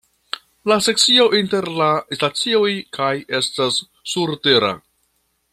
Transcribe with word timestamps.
La 0.71 0.77
sekcio 0.85 1.25
inter 1.41 1.69
la 1.81 1.91
stacioj 2.19 2.73
kaj 2.99 3.13
estas 3.43 3.81
surtera. 4.15 4.77